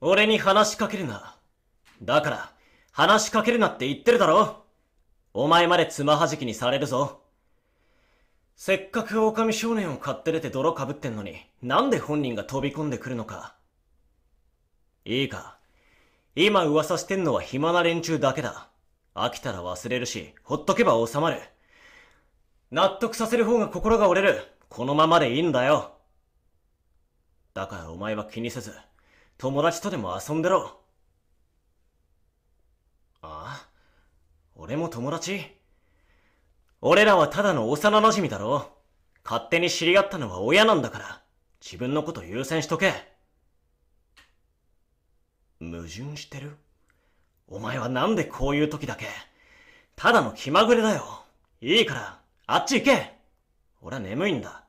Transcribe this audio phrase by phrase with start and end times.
[0.00, 1.36] 俺に話しかけるな。
[2.02, 2.52] だから、
[2.92, 4.64] 話しかけるなって言ってるだろ
[5.32, 7.22] お前までつまはじきにされるぞ。
[8.56, 13.54] せっかく狼少年を買って出て泥かぶってんのに、なんで本人が飛び込んでくるのか。
[15.04, 15.58] いいか。
[16.34, 18.68] 今噂してんのは暇な連中だけだ。
[19.14, 21.40] 飽きたら忘れるし、ほっとけば収まる。
[22.70, 24.42] 納得させる方が心が折れる。
[24.68, 25.92] このままでいいんだよ。
[27.54, 28.74] だからお前は気にせず、
[29.38, 30.80] 友達とでも遊んでろ。
[33.20, 33.68] ああ
[34.54, 35.42] 俺も友達？
[36.80, 38.70] 俺らはただの幼馴染だろ
[39.24, 41.20] 勝手に知り合ったのは親なんだから、
[41.60, 42.92] 自分のこと優先しとけ。
[45.60, 46.56] 矛盾してる？
[47.48, 49.06] お前はなんでこういう時だけ、
[49.96, 51.24] ただの気まぐれだよ。
[51.60, 53.12] いいから、あっち行け
[53.82, 54.64] 俺は眠いんだ。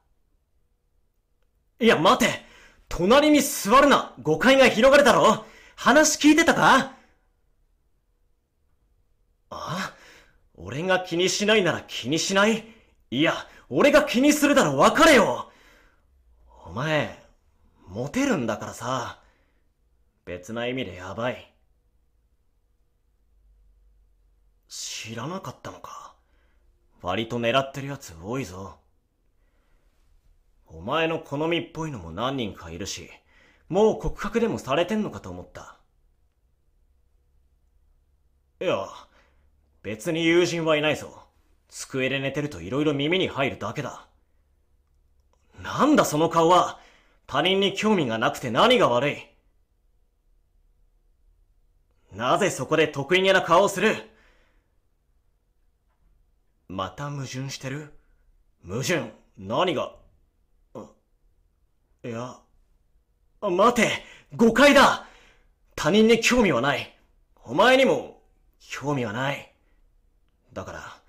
[1.79, 2.46] いや、待て
[2.89, 6.93] 隣に座るな誤解が広がるだろ話聞いてたか？
[9.49, 9.93] あ？
[10.55, 12.65] 俺が気にしないなら気にしない？
[13.11, 13.33] いや、
[13.69, 15.51] 俺が気にするだろ別れよ
[16.65, 17.23] お前、
[17.87, 19.19] モテるんだからさ。
[20.25, 21.53] 別な意味でやばい。
[24.67, 26.15] 知らなかったのか？
[27.01, 28.79] 割と狙ってるやつ多いぞ。
[30.87, 33.09] お前の好みっぽいのも何人かいるし、
[33.67, 35.75] もう告白でもされてんのかと思った。
[38.61, 38.87] いや、
[39.83, 41.23] 別に友人はいないぞ。
[41.67, 44.07] 机で寝てると色々耳に入るだけだ。
[45.61, 46.79] なんだその顔は
[47.25, 49.17] 他人に興味がなくて何が悪い
[52.13, 53.93] なぜそこで得意げな顔をする
[56.69, 57.91] また矛盾してる
[58.65, 60.06] 矛盾何が？
[62.03, 62.37] いや、
[63.41, 64.03] 待て
[64.35, 65.05] 誤解だ
[65.75, 66.97] 他人に興味はない。
[67.43, 68.21] お前にも
[68.59, 69.53] 興味はない。
[70.53, 71.01] だから、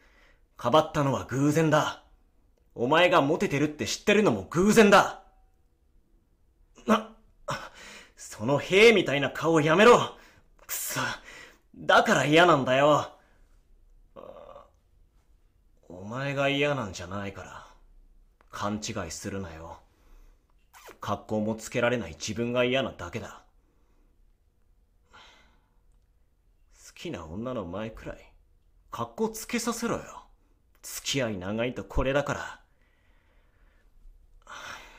[0.56, 2.02] かばったのは偶然だ。
[2.74, 5.22] お前がモテてるって知ってるのも偶然だ。
[6.86, 7.10] な、
[8.16, 10.16] その兵みたいな顔やめろ。
[10.66, 11.00] くそ、
[11.76, 13.12] だから嫌なんだよ。
[15.88, 17.66] お前が嫌なんじゃないから、
[18.50, 19.80] 勘違いするなよ。
[21.00, 23.42] 格好もつけられない自分が嫌なだけだ。
[25.12, 25.18] 好
[26.94, 28.32] きな女の前くらい、
[28.90, 30.24] 格好つけさせろよ。
[30.82, 32.60] 付き合い長いとこれだから。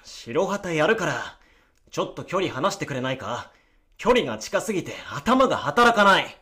[0.03, 1.37] 白旗やるから、
[1.91, 3.51] ちょっと距離離してくれないか
[3.97, 6.37] 距離が近すぎて頭が働かない。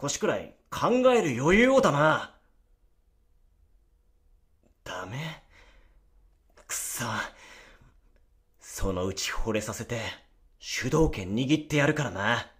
[0.00, 2.34] 少しくらい考える余裕をだな。
[4.84, 5.42] ダメ
[6.66, 7.04] くそ。
[8.82, 10.00] そのうち惚れさせて、
[10.58, 12.51] 主導権握ってやるからな。